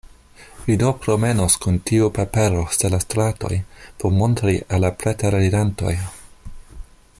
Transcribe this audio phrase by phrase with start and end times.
[0.67, 3.53] Vi do promenos kun tiu papero sur la stratoj
[4.01, 5.95] por montri al la preterirantoj?